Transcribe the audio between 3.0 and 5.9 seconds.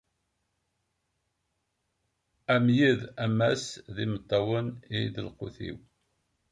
am wass, d imeṭṭawen i d lqut-iw.